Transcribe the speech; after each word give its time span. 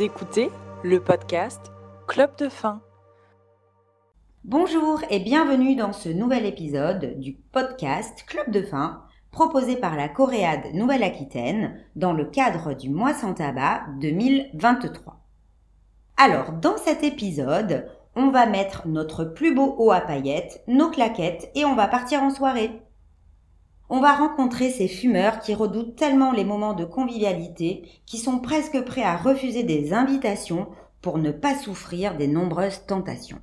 Écoutez 0.00 0.50
le 0.84 1.00
podcast 1.00 1.72
Club 2.06 2.30
de 2.38 2.48
fin. 2.48 2.82
Bonjour 4.44 5.00
et 5.10 5.18
bienvenue 5.18 5.74
dans 5.74 5.92
ce 5.92 6.08
nouvel 6.08 6.46
épisode 6.46 7.18
du 7.18 7.32
podcast 7.34 8.24
Club 8.28 8.52
de 8.52 8.62
fin 8.62 9.02
proposé 9.32 9.74
par 9.74 9.96
la 9.96 10.08
Coréade 10.08 10.72
Nouvelle-Aquitaine 10.72 11.80
dans 11.96 12.12
le 12.12 12.26
cadre 12.26 12.74
du 12.74 12.90
mois 12.90 13.12
sans 13.12 13.34
tabac 13.34 13.86
2023. 14.00 15.16
Alors, 16.16 16.52
dans 16.52 16.76
cet 16.76 17.02
épisode, 17.02 17.88
on 18.14 18.30
va 18.30 18.46
mettre 18.46 18.86
notre 18.86 19.24
plus 19.24 19.52
beau 19.52 19.74
haut 19.78 19.90
à 19.90 20.00
paillettes, 20.00 20.62
nos 20.68 20.90
claquettes 20.90 21.50
et 21.56 21.64
on 21.64 21.74
va 21.74 21.88
partir 21.88 22.22
en 22.22 22.30
soirée 22.30 22.82
on 23.90 24.00
va 24.00 24.14
rencontrer 24.14 24.70
ces 24.70 24.88
fumeurs 24.88 25.40
qui 25.40 25.54
redoutent 25.54 25.96
tellement 25.96 26.32
les 26.32 26.44
moments 26.44 26.74
de 26.74 26.84
convivialité 26.84 27.88
qui 28.06 28.18
sont 28.18 28.38
presque 28.38 28.82
prêts 28.84 29.02
à 29.02 29.16
refuser 29.16 29.62
des 29.62 29.92
invitations 29.92 30.68
pour 31.00 31.18
ne 31.18 31.30
pas 31.30 31.56
souffrir 31.56 32.16
des 32.16 32.28
nombreuses 32.28 32.84
tentations. 32.86 33.40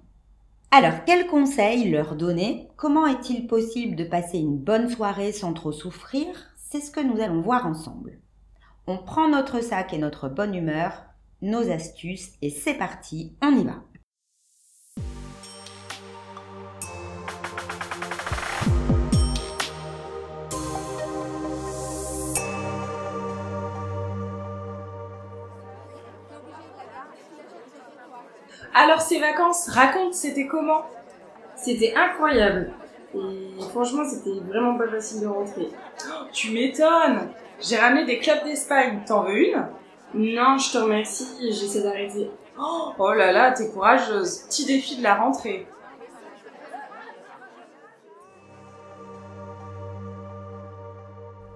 Alors, 0.72 1.06
quels 1.06 1.28
conseils 1.28 1.90
leur 1.90 2.16
donner? 2.16 2.68
Comment 2.76 3.08
est-il 3.08 3.48
possible 3.48 3.96
de 3.96 4.04
passer 4.04 4.38
une 4.38 4.58
bonne 4.58 4.90
soirée 4.90 5.32
sans 5.32 5.54
trop 5.54 5.72
souffrir? 5.72 6.28
C'est 6.58 6.82
ce 6.82 6.92
que 6.92 7.00
nous 7.00 7.22
allons 7.22 7.42
voir 7.42 7.66
ensemble. 7.66 8.20
On 8.86 8.98
prend 8.98 9.30
notre 9.30 9.62
sac 9.62 9.94
et 9.94 9.98
notre 9.98 10.28
bonne 10.30 10.54
humeur, 10.54 11.06
nos 11.42 11.72
astuces 11.72 12.34
et 12.42 12.50
c'est 12.50 12.74
parti, 12.74 13.34
on 13.42 13.58
y 13.58 13.64
va. 13.64 13.84
Alors 28.86 29.02
ces 29.02 29.20
vacances, 29.20 29.68
raconte, 29.70 30.14
c'était 30.14 30.46
comment? 30.46 30.84
C'était 31.56 31.96
incroyable. 31.96 32.72
Et 33.16 33.64
franchement, 33.72 34.04
c'était 34.08 34.40
vraiment 34.48 34.78
pas 34.78 34.88
facile 34.88 35.22
de 35.22 35.28
rentrer. 35.28 35.70
Oh, 36.08 36.26
tu 36.32 36.52
m'étonnes 36.52 37.32
J'ai 37.60 37.78
ramené 37.78 38.06
des 38.06 38.20
clubs 38.20 38.44
d'Espagne. 38.44 39.02
T'en 39.08 39.24
veux 39.24 39.40
une? 39.40 39.68
Non, 40.14 40.60
je 40.60 40.72
te 40.72 40.78
remercie, 40.78 41.26
j'essaie 41.42 41.82
d'arrêter. 41.82 42.30
Oh, 42.60 42.92
oh 43.00 43.14
là 43.14 43.32
là, 43.32 43.54
t'es 43.54 43.72
courageuse. 43.72 44.44
Petit 44.48 44.68
défi 44.68 44.98
de 44.98 45.04
la 45.04 45.16
rentrée. 45.16 45.66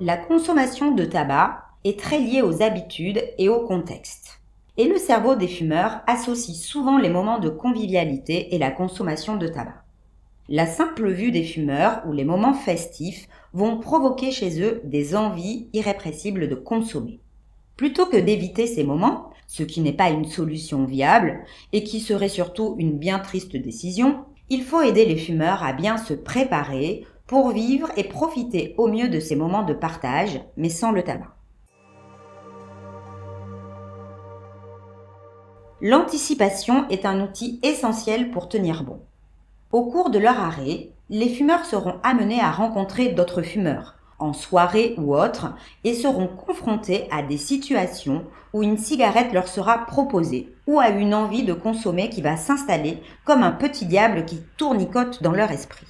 La 0.02 0.18
consommation 0.18 0.96
de 0.96 1.06
tabac 1.06 1.62
est 1.84 2.00
très 2.00 2.18
liée 2.18 2.42
aux 2.42 2.64
habitudes 2.64 3.22
et 3.38 3.50
au 3.50 3.68
contexte 3.68 4.39
et 4.80 4.88
le 4.88 4.98
cerveau 4.98 5.36
des 5.36 5.50
fumeurs 5.50 6.00
associe 6.08 6.56
souvent 6.56 6.98
les 6.98 7.10
moments 7.10 7.38
de 7.38 7.50
convivialité 7.50 8.56
et 8.56 8.58
la 8.58 8.72
consommation 8.72 9.36
de 9.36 9.50
tabac. 9.50 9.84
La 10.48 10.66
simple 10.66 11.10
vue 11.12 11.32
des 11.32 11.44
fumeurs 11.44 12.02
ou 12.08 12.14
les 12.14 12.24
moments 12.24 12.54
festifs 12.54 13.28
vont 13.52 13.78
provoquer 13.78 14.32
chez 14.32 14.62
eux 14.64 14.80
des 14.86 15.18
envies 15.18 15.68
irrépressibles 15.74 16.48
de 16.48 16.56
consommer. 16.56 17.20
Plutôt 17.76 18.06
que 18.06 18.16
d'éviter 18.16 18.68
ces 18.68 18.86
moments, 18.86 19.32
ce 19.48 19.64
qui 19.64 19.82
n'est 19.82 19.92
pas 19.92 20.12
une 20.12 20.24
solution 20.24 20.86
viable 20.86 21.42
et 21.74 21.84
qui 21.84 22.00
serait 22.00 22.30
surtout 22.30 22.78
une 22.80 22.98
bien 22.98 23.20
triste 23.20 23.58
décision, 23.58 24.24
il 24.50 24.64
faut 24.64 24.82
aider 24.82 25.04
les 25.04 25.18
fumeurs 25.18 25.62
à 25.62 25.74
bien 25.74 25.98
se 25.98 26.14
préparer 26.14 27.06
pour 27.28 27.52
vivre 27.52 27.90
et 27.98 28.06
profiter 28.06 28.76
au 28.78 28.88
mieux 28.88 29.10
de 29.10 29.20
ces 29.20 29.36
moments 29.36 29.64
de 29.64 29.74
partage, 29.74 30.40
mais 30.56 30.70
sans 30.70 30.94
le 30.94 31.04
tabac. 31.04 31.36
L'anticipation 35.82 36.90
est 36.90 37.06
un 37.06 37.22
outil 37.22 37.58
essentiel 37.64 38.32
pour 38.32 38.50
tenir 38.50 38.84
bon. 38.84 39.00
Au 39.72 39.86
cours 39.86 40.10
de 40.10 40.20
leur 40.20 40.38
arrêt, 40.38 40.90
les 41.10 41.30
fumeurs 41.30 41.64
seront 41.64 41.96
amenés 42.04 42.42
à 42.42 42.52
rencontrer 42.52 43.10
d'autres 43.10 43.42
fumeurs, 43.42 43.96
en 44.20 44.34
soirée 44.34 44.94
ou 44.98 45.16
autre, 45.16 45.54
et 45.86 45.94
seront 45.94 46.28
confrontés 46.28 47.08
à 47.12 47.24
des 47.24 47.38
situations 47.38 48.26
où 48.52 48.62
une 48.62 48.78
cigarette 48.78 49.32
leur 49.32 49.48
sera 49.48 49.86
proposée, 49.86 50.54
ou 50.68 50.82
à 50.82 50.90
une 50.90 51.14
envie 51.14 51.44
de 51.44 51.54
consommer 51.54 52.10
qui 52.10 52.22
va 52.22 52.36
s'installer 52.36 53.02
comme 53.24 53.42
un 53.42 53.54
petit 53.54 53.86
diable 53.86 54.26
qui 54.26 54.42
tournicote 54.58 55.24
dans 55.24 55.32
leur 55.32 55.50
esprit. 55.50 55.88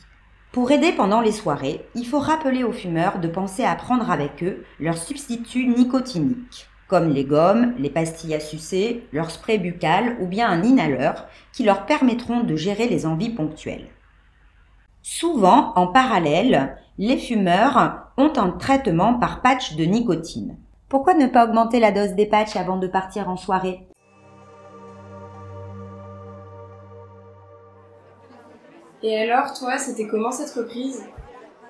Pour 0.51 0.69
aider 0.69 0.91
pendant 0.91 1.21
les 1.21 1.31
soirées, 1.31 1.83
il 1.95 2.05
faut 2.05 2.19
rappeler 2.19 2.63
aux 2.63 2.73
fumeurs 2.73 3.17
de 3.17 3.27
penser 3.27 3.63
à 3.63 3.73
prendre 3.73 4.11
avec 4.11 4.43
eux 4.43 4.63
leur 4.79 4.99
substitut 4.99 5.65
nicotinique 5.65 6.68
comme 6.89 7.09
les 7.09 7.23
gommes, 7.23 7.75
les 7.77 7.91
pastilles 7.91 8.33
à 8.33 8.39
sucer, 8.39 9.07
leur 9.13 9.29
spray 9.29 9.59
buccal 9.59 10.17
ou 10.19 10.25
bien 10.25 10.49
un 10.49 10.63
inhaleur 10.63 11.27
qui 11.53 11.63
leur 11.63 11.85
permettront 11.85 12.41
de 12.41 12.55
gérer 12.55 12.89
les 12.89 13.05
envies 13.05 13.29
ponctuelles. 13.29 13.89
Souvent, 15.03 15.71
en 15.75 15.87
parallèle, 15.87 16.75
les 16.97 17.17
fumeurs 17.17 18.11
ont 18.17 18.33
un 18.35 18.49
traitement 18.49 19.13
par 19.13 19.41
patch 19.41 19.75
de 19.75 19.85
nicotine. 19.85 20.57
Pourquoi 20.89 21.13
ne 21.13 21.27
pas 21.27 21.45
augmenter 21.45 21.79
la 21.79 21.91
dose 21.91 22.15
des 22.15 22.25
patchs 22.25 22.55
avant 22.55 22.77
de 22.77 22.87
partir 22.87 23.29
en 23.29 23.37
soirée? 23.37 23.87
Et 29.03 29.15
alors, 29.15 29.53
toi, 29.53 29.77
c'était 29.77 30.07
comment 30.07 30.31
cette 30.31 30.53
reprise? 30.55 31.05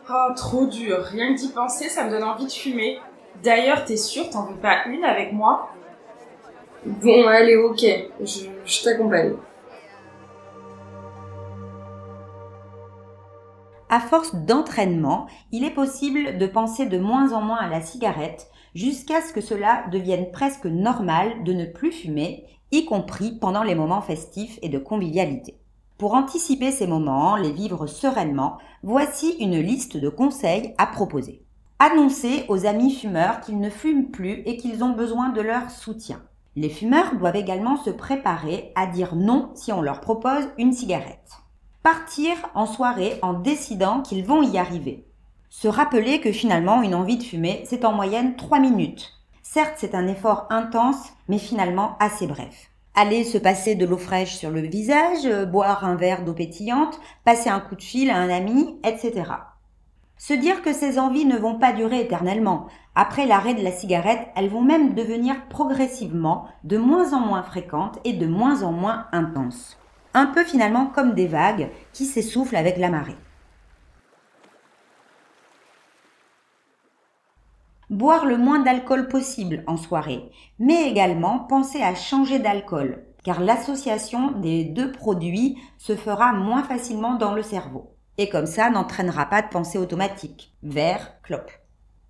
Oh, 0.09 0.34
trop 0.35 0.66
dur. 0.66 0.97
Rien 1.03 1.35
que 1.35 1.40
d'y 1.40 1.50
penser, 1.50 1.90
ça 1.90 2.06
me 2.06 2.09
donne 2.09 2.24
envie 2.24 2.47
de 2.47 2.52
fumer. 2.52 3.00
D'ailleurs, 3.44 3.86
t'es 3.86 3.98
sûr, 3.98 4.30
t'en 4.30 4.46
veux 4.46 4.58
pas 4.58 4.86
une 4.88 5.04
avec 5.04 5.32
moi? 5.32 5.70
Bon, 6.86 7.28
allez, 7.28 7.56
ok, 7.56 7.86
je, 8.22 8.84
t'accompagne. 8.84 9.34
À 13.90 14.00
force 14.00 14.36
d'entraînement, 14.36 15.28
il 15.52 15.64
est 15.64 15.74
possible 15.74 16.38
de 16.38 16.46
penser 16.46 16.86
de 16.86 16.98
moins 16.98 17.34
en 17.34 17.42
moins 17.42 17.58
à 17.58 17.70
la 17.70 17.82
cigarette 17.82 18.50
jusqu'à 18.76 19.22
ce 19.22 19.34
que 19.34 19.42
cela 19.42 19.86
devienne 19.92 20.32
presque 20.32 20.66
normal 20.66 21.44
de 21.44 21.54
ne 21.54 21.66
plus 21.66 21.92
fumer, 21.92 22.46
y 22.72 22.86
compris 22.86 23.32
pendant 23.40 23.64
les 23.64 23.74
moments 23.74 24.02
festifs 24.02 24.60
et 24.62 24.70
de 24.70 24.78
convivialité. 24.78 25.58
Pour 25.98 26.14
anticiper 26.14 26.72
ces 26.72 26.88
moments, 26.88 27.36
les 27.36 27.52
vivre 27.52 27.88
sereinement, 27.88 28.58
voici 28.84 29.36
une 29.40 29.60
liste 29.60 29.98
de 29.98 30.10
conseils 30.10 30.74
à 30.78 30.86
proposer. 30.86 31.44
Annoncer 31.81 32.44
aux 32.50 32.66
amis 32.66 32.94
fumeurs 32.94 33.40
qu'ils 33.40 33.57
ne 33.57 33.69
fument 33.69 34.12
plus 34.12 34.44
et 34.45 34.57
qu'ils 34.57 34.84
ont 34.84 34.90
besoin 34.90 35.29
de 35.29 35.40
leur 35.40 35.72
soutien. 35.72 36.22
Les 36.57 36.67
fumeurs 36.67 37.16
doivent 37.16 37.38
également 37.38 37.78
se 37.78 37.90
préparer 37.90 38.73
à 38.75 38.85
dire 38.85 39.16
non 39.16 39.51
si 39.56 39.72
on 39.72 39.81
leur 39.81 40.01
propose 40.01 40.50
une 40.57 40.73
cigarette. 40.73 41.38
Partir 41.81 42.35
en 42.53 42.66
soirée 42.66 43.17
en 43.22 43.31
décidant 43.31 44.01
qu'ils 44.01 44.25
vont 44.25 44.44
y 44.44 44.57
arriver. 44.57 45.06
Se 45.50 45.69
rappeler 45.69 46.19
que 46.19 46.34
finalement 46.34 46.81
une 46.81 46.95
envie 46.95 47.17
de 47.17 47.23
fumer, 47.23 47.63
c'est 47.66 47.85
en 47.85 47.94
moyenne 47.94 48.35
3 48.35 48.59
minutes. 48.59 49.13
Certes, 49.41 49.75
c'est 49.78 49.96
un 49.96 50.07
effort 50.07 50.47
intense, 50.50 51.13
mais 51.29 51.38
finalement 51.38 51.96
assez 52.01 52.28
bref. 52.28 52.72
Aller 52.94 53.23
se 53.23 53.38
passer 53.38 53.75
de 53.75 53.85
l'eau 53.85 53.97
fraîche 53.97 54.35
sur 54.35 54.50
le 54.50 54.59
visage, 54.59 55.25
boire 55.50 55.85
un 55.85 55.96
verre 55.96 56.25
d'eau 56.25 56.34
pétillante, 56.34 57.00
passer 57.23 57.50
un 57.50 57.61
coup 57.61 57.75
de 57.75 57.81
fil 57.81 58.09
à 58.09 58.17
un 58.17 58.29
ami, 58.29 58.78
etc. 58.84 59.31
Se 60.19 60.34
dire 60.34 60.62
que 60.62 60.74
ces 60.74 61.00
envies 61.00 61.25
ne 61.25 61.38
vont 61.38 61.57
pas 61.57 61.72
durer 61.72 62.02
éternellement. 62.02 62.68
Après 62.94 63.25
l'arrêt 63.25 63.53
de 63.53 63.63
la 63.63 63.72
cigarette, 63.72 64.28
elles 64.35 64.50
vont 64.50 64.62
même 64.62 64.94
devenir 64.94 65.47
progressivement 65.47 66.46
de 66.66 66.78
moins 66.78 67.13
en 67.13 67.22
moins 67.22 67.41
fréquentes 67.41 68.00
et 68.03 68.12
de 68.12 68.28
moins 68.28 68.63
en 68.63 68.74
moins 68.74 69.08
intenses. 69.13 69.78
Un 70.13 70.25
peu 70.25 70.44
finalement 70.44 70.88
comme 70.88 71.13
des 71.13 71.28
vagues 71.28 71.69
qui 71.94 72.03
s'essoufflent 72.03 72.58
avec 72.58 72.78
la 72.78 72.90
marée. 72.90 73.16
Boire 77.90 78.26
le 78.26 78.38
moins 78.38 78.59
d'alcool 78.59 79.08
possible 79.08 79.64
en 79.67 79.78
soirée, 79.78 80.29
mais 80.59 80.90
également 80.90 81.40
penser 81.40 81.82
à 81.82 81.96
changer 81.96 82.40
d'alcool, 82.40 83.05
car 83.23 83.40
l'association 83.40 84.32
des 84.32 84.66
deux 84.66 84.91
produits 84.91 85.58
se 85.78 85.96
fera 85.96 86.34
moins 86.34 86.64
facilement 86.64 87.16
dans 87.16 87.34
le 87.34 87.41
cerveau 87.41 87.96
et 88.20 88.28
comme 88.28 88.46
ça 88.46 88.70
n'entraînera 88.70 89.28
pas 89.28 89.42
de 89.42 89.48
pensée 89.48 89.78
automatique. 89.78 90.54
Verre, 90.62 91.14
clope. 91.24 91.52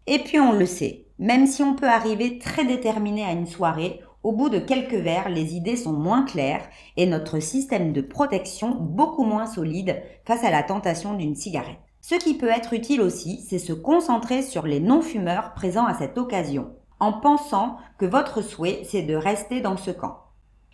Et 0.07 0.17
puis 0.17 0.39
on 0.39 0.53
le 0.53 0.65
sait, 0.65 1.05
même 1.19 1.45
si 1.45 1.61
on 1.61 1.75
peut 1.75 1.87
arriver 1.87 2.39
très 2.39 2.65
déterminé 2.65 3.23
à 3.23 3.31
une 3.31 3.45
soirée, 3.45 4.01
au 4.23 4.31
bout 4.31 4.49
de 4.49 4.57
quelques 4.57 4.95
verres, 4.95 5.29
les 5.29 5.53
idées 5.53 5.75
sont 5.75 5.93
moins 5.93 6.25
claires 6.25 6.67
et 6.97 7.05
notre 7.05 7.39
système 7.39 7.93
de 7.93 8.01
protection 8.01 8.71
beaucoup 8.71 9.23
moins 9.23 9.45
solide 9.45 10.01
face 10.25 10.43
à 10.43 10.49
la 10.49 10.63
tentation 10.63 11.13
d'une 11.13 11.35
cigarette. 11.35 11.77
Ce 12.01 12.15
qui 12.15 12.33
peut 12.33 12.49
être 12.49 12.73
utile 12.73 13.01
aussi, 13.01 13.45
c'est 13.47 13.59
se 13.59 13.73
concentrer 13.73 14.41
sur 14.41 14.65
les 14.65 14.79
non-fumeurs 14.79 15.53
présents 15.53 15.85
à 15.85 15.93
cette 15.93 16.17
occasion, 16.17 16.71
en 16.99 17.13
pensant 17.13 17.77
que 17.99 18.07
votre 18.07 18.41
souhait, 18.41 18.81
c'est 18.83 19.03
de 19.03 19.15
rester 19.15 19.61
dans 19.61 19.77
ce 19.77 19.91
camp. 19.91 20.17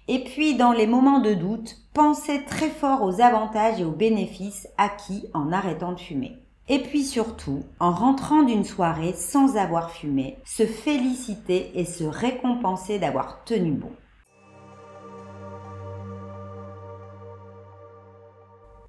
Et 0.07 0.23
puis, 0.23 0.55
dans 0.55 0.71
les 0.71 0.85
moments 0.85 1.19
de 1.19 1.33
doute, 1.33 1.77
pensez 1.93 2.43
très 2.45 2.69
fort 2.69 3.03
aux 3.03 3.21
avantages 3.21 3.81
et 3.81 3.85
aux 3.85 3.91
bénéfices 3.91 4.67
acquis 4.77 5.25
en 5.33 5.51
arrêtant 5.51 5.93
de 5.93 5.99
fumer. 5.99 6.37
Et 6.67 6.79
puis 6.79 7.03
surtout, 7.03 7.63
en 7.79 7.91
rentrant 7.91 8.43
d'une 8.43 8.63
soirée 8.65 9.13
sans 9.13 9.55
avoir 9.57 9.91
fumé, 9.91 10.37
se 10.45 10.65
féliciter 10.65 11.71
et 11.75 11.85
se 11.85 12.03
récompenser 12.03 12.97
d'avoir 12.97 13.43
tenu 13.45 13.71
bon. 13.71 13.91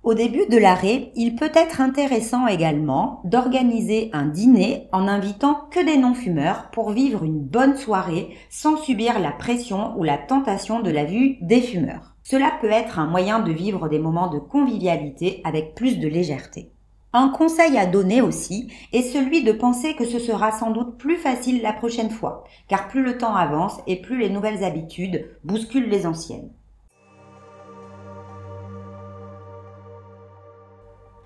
Au 0.06 0.14
début 0.14 0.46
de 0.48 0.56
l'arrêt, 0.56 1.10
il 1.16 1.34
peut 1.34 1.50
être 1.52 1.80
intéressant 1.80 2.46
également 2.46 3.20
d'organiser 3.24 4.08
un 4.12 4.26
dîner 4.26 4.86
en 4.92 5.08
invitant 5.08 5.66
que 5.72 5.84
des 5.84 5.96
non-fumeurs 5.96 6.70
pour 6.70 6.92
vivre 6.92 7.24
une 7.24 7.40
bonne 7.40 7.76
soirée 7.76 8.28
sans 8.48 8.76
subir 8.76 9.18
la 9.18 9.32
pression 9.32 9.98
ou 9.98 10.04
la 10.04 10.16
tentation 10.16 10.78
de 10.78 10.92
la 10.92 11.04
vue 11.04 11.38
des 11.40 11.60
fumeurs. 11.60 12.14
Cela 12.22 12.52
peut 12.60 12.70
être 12.70 13.00
un 13.00 13.08
moyen 13.08 13.40
de 13.40 13.50
vivre 13.50 13.88
des 13.88 13.98
moments 13.98 14.28
de 14.28 14.38
convivialité 14.38 15.40
avec 15.42 15.74
plus 15.74 15.98
de 15.98 16.06
légèreté. 16.06 16.70
Un 17.12 17.30
conseil 17.30 17.76
à 17.76 17.86
donner 17.86 18.20
aussi 18.22 18.70
est 18.92 19.02
celui 19.02 19.42
de 19.42 19.50
penser 19.50 19.96
que 19.96 20.04
ce 20.04 20.20
sera 20.20 20.52
sans 20.52 20.70
doute 20.70 20.98
plus 20.98 21.16
facile 21.16 21.62
la 21.62 21.72
prochaine 21.72 22.10
fois, 22.10 22.44
car 22.68 22.86
plus 22.86 23.02
le 23.02 23.18
temps 23.18 23.34
avance 23.34 23.80
et 23.88 24.00
plus 24.00 24.20
les 24.20 24.30
nouvelles 24.30 24.62
habitudes 24.62 25.26
bousculent 25.42 25.88
les 25.88 26.06
anciennes. 26.06 26.52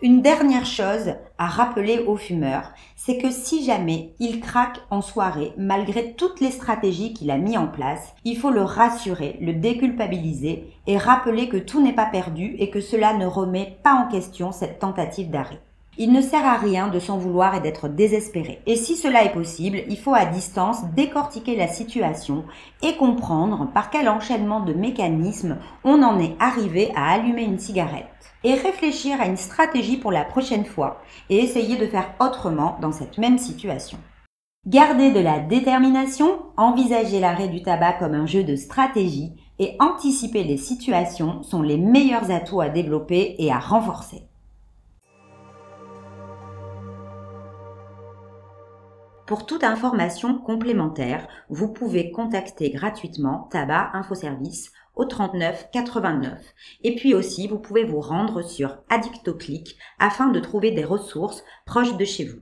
Une 0.03 0.23
dernière 0.23 0.65
chose 0.65 1.13
à 1.37 1.47
rappeler 1.47 1.99
aux 1.99 2.17
fumeurs, 2.17 2.73
c'est 2.97 3.19
que 3.19 3.31
si 3.31 3.63
jamais 3.63 4.15
il 4.19 4.41
craque 4.41 4.81
en 4.89 5.03
soirée, 5.03 5.53
malgré 5.59 6.15
toutes 6.15 6.41
les 6.41 6.51
stratégies 6.51 7.13
qu'il 7.13 7.31
a 7.31 7.37
mis 7.37 7.59
en 7.59 7.67
place, 7.67 8.15
il 8.25 8.39
faut 8.39 8.51
le 8.51 8.63
rassurer, 8.63 9.37
le 9.43 9.53
déculpabiliser 9.53 10.73
et 10.87 10.97
rappeler 10.97 11.51
que 11.51 11.59
tout 11.59 11.83
n'est 11.83 11.93
pas 11.93 12.07
perdu 12.07 12.57
et 12.59 12.71
que 12.71 12.81
cela 12.81 13.13
ne 13.13 13.27
remet 13.27 13.79
pas 13.83 13.93
en 13.93 14.09
question 14.09 14.53
cette 14.53 14.79
tentative 14.79 15.29
d'arrêt. 15.29 15.61
Il 16.03 16.13
ne 16.13 16.23
sert 16.23 16.47
à 16.47 16.57
rien 16.57 16.89
de 16.89 16.99
s'en 16.99 17.19
vouloir 17.19 17.55
et 17.55 17.61
d'être 17.61 17.87
désespéré. 17.87 18.63
Et 18.65 18.77
si 18.77 18.97
cela 18.97 19.23
est 19.23 19.35
possible, 19.35 19.83
il 19.87 19.99
faut 19.99 20.15
à 20.15 20.25
distance 20.25 20.83
décortiquer 20.97 21.57
la 21.57 21.69
situation 21.69 22.45
et 22.81 22.97
comprendre 22.97 23.69
par 23.75 23.91
quel 23.91 24.09
enchaînement 24.09 24.61
de 24.61 24.73
mécanismes 24.73 25.59
on 25.85 26.03
en 26.03 26.19
est 26.19 26.35
arrivé 26.41 26.91
à 26.97 27.11
allumer 27.11 27.43
une 27.43 27.59
cigarette 27.59 28.07
et 28.45 28.55
réfléchir 28.55 29.21
à 29.21 29.27
une 29.27 29.37
stratégie 29.37 29.99
pour 29.99 30.11
la 30.11 30.25
prochaine 30.25 30.65
fois 30.65 31.03
et 31.29 31.37
essayer 31.37 31.77
de 31.77 31.87
faire 31.87 32.15
autrement 32.19 32.79
dans 32.81 32.93
cette 32.93 33.19
même 33.19 33.37
situation. 33.37 33.99
Garder 34.67 35.11
de 35.11 35.21
la 35.21 35.39
détermination, 35.39 36.45
envisager 36.57 37.21
l'arrêt 37.21 37.49
du 37.49 37.63
tabac 37.63 37.99
comme 37.99 38.15
un 38.15 38.25
jeu 38.25 38.43
de 38.43 38.57
stratégie 38.57 39.35
et 39.59 39.77
anticiper 39.81 40.45
les 40.45 40.57
situations 40.57 41.43
sont 41.43 41.61
les 41.61 41.77
meilleurs 41.77 42.31
atouts 42.31 42.63
à 42.63 42.71
développer 42.71 43.35
et 43.39 43.53
à 43.53 43.59
renforcer. 43.59 44.30
Pour 49.31 49.47
toute 49.47 49.63
information 49.63 50.39
complémentaire, 50.39 51.29
vous 51.51 51.73
pouvez 51.73 52.11
contacter 52.11 52.71
gratuitement 52.71 53.49
Tabac 53.53 53.91
Infoservice 53.93 54.73
au 54.97 55.05
39 55.05 55.69
89. 55.71 56.37
Et 56.83 56.97
puis 56.97 57.15
aussi, 57.15 57.47
vous 57.47 57.61
pouvez 57.61 57.85
vous 57.85 58.01
rendre 58.01 58.43
sur 58.43 58.79
Addictoclick 58.89 59.77
afin 60.01 60.31
de 60.31 60.41
trouver 60.41 60.73
des 60.73 60.83
ressources 60.83 61.45
proches 61.65 61.97
de 61.97 62.05
chez 62.05 62.25
vous. 62.25 62.41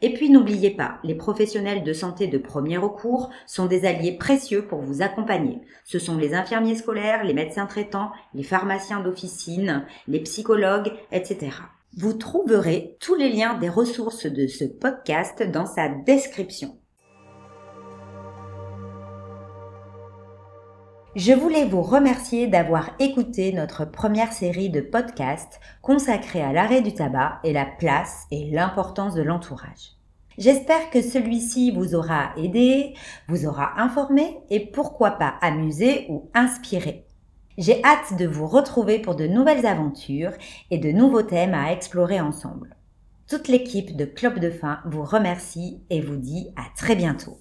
Et 0.00 0.14
puis 0.14 0.30
n'oubliez 0.30 0.70
pas, 0.70 0.98
les 1.04 1.14
professionnels 1.14 1.84
de 1.84 1.92
santé 1.92 2.26
de 2.26 2.38
premier 2.38 2.78
recours 2.78 3.28
sont 3.46 3.66
des 3.66 3.84
alliés 3.84 4.16
précieux 4.16 4.66
pour 4.66 4.80
vous 4.80 5.02
accompagner. 5.02 5.60
Ce 5.84 5.98
sont 5.98 6.16
les 6.16 6.32
infirmiers 6.32 6.76
scolaires, 6.76 7.22
les 7.22 7.34
médecins 7.34 7.66
traitants, 7.66 8.12
les 8.32 8.44
pharmaciens 8.44 9.00
d'officine, 9.00 9.84
les 10.08 10.20
psychologues, 10.20 10.94
etc. 11.12 11.50
Vous 11.96 12.12
trouverez 12.12 12.96
tous 13.00 13.16
les 13.16 13.28
liens 13.28 13.58
des 13.58 13.68
ressources 13.68 14.26
de 14.26 14.46
ce 14.46 14.64
podcast 14.64 15.42
dans 15.42 15.66
sa 15.66 15.88
description. 15.88 16.78
Je 21.16 21.32
voulais 21.32 21.64
vous 21.64 21.82
remercier 21.82 22.46
d'avoir 22.46 22.90
écouté 23.00 23.52
notre 23.52 23.84
première 23.84 24.32
série 24.32 24.70
de 24.70 24.80
podcasts 24.80 25.58
consacrée 25.82 26.42
à 26.42 26.52
l'arrêt 26.52 26.80
du 26.80 26.94
tabac 26.94 27.40
et 27.42 27.52
la 27.52 27.66
place 27.66 28.26
et 28.30 28.48
l'importance 28.52 29.14
de 29.14 29.22
l'entourage. 29.22 29.96
J'espère 30.38 30.90
que 30.90 31.02
celui-ci 31.02 31.72
vous 31.72 31.96
aura 31.96 32.30
aidé, 32.36 32.94
vous 33.26 33.46
aura 33.46 33.82
informé 33.82 34.38
et 34.48 34.70
pourquoi 34.70 35.10
pas 35.10 35.34
amusé 35.40 36.06
ou 36.08 36.30
inspiré. 36.34 37.04
J'ai 37.60 37.84
hâte 37.84 38.16
de 38.18 38.26
vous 38.26 38.46
retrouver 38.46 39.00
pour 39.00 39.16
de 39.16 39.26
nouvelles 39.26 39.66
aventures 39.66 40.32
et 40.70 40.78
de 40.78 40.92
nouveaux 40.92 41.22
thèmes 41.22 41.52
à 41.52 41.72
explorer 41.72 42.18
ensemble. 42.18 42.74
Toute 43.28 43.48
l'équipe 43.48 43.94
de 43.98 44.06
Club 44.06 44.38
de 44.38 44.50
Fin 44.50 44.78
vous 44.86 45.04
remercie 45.04 45.82
et 45.90 46.00
vous 46.00 46.16
dit 46.16 46.48
à 46.56 46.62
très 46.74 46.96
bientôt. 46.96 47.38